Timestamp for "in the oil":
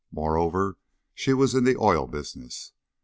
1.53-2.07